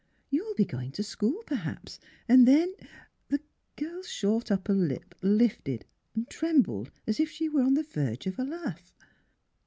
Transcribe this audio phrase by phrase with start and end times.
[0.31, 2.73] You'll be going to school, perhaps, and then"
[3.29, 3.39] The
[3.75, 5.85] girl 's short upper lip lifted,
[6.27, 8.95] trembled, as if she were on the verge of a laugh.